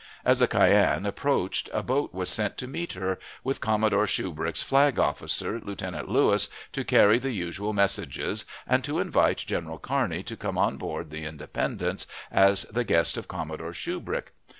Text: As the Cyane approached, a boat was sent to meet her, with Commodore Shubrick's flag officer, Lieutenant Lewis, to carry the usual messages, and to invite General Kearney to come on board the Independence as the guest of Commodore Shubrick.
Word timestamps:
As 0.25 0.39
the 0.39 0.47
Cyane 0.47 1.05
approached, 1.05 1.69
a 1.71 1.83
boat 1.83 2.11
was 2.11 2.27
sent 2.27 2.57
to 2.57 2.67
meet 2.67 2.93
her, 2.93 3.19
with 3.43 3.61
Commodore 3.61 4.07
Shubrick's 4.07 4.63
flag 4.63 4.97
officer, 4.97 5.61
Lieutenant 5.63 6.09
Lewis, 6.09 6.49
to 6.71 6.83
carry 6.83 7.19
the 7.19 7.29
usual 7.29 7.71
messages, 7.71 8.43
and 8.65 8.83
to 8.83 8.97
invite 8.97 9.37
General 9.37 9.77
Kearney 9.77 10.23
to 10.23 10.35
come 10.35 10.57
on 10.57 10.77
board 10.77 11.11
the 11.11 11.25
Independence 11.25 12.07
as 12.31 12.63
the 12.63 12.83
guest 12.83 13.15
of 13.15 13.27
Commodore 13.27 13.73
Shubrick. 13.73 14.31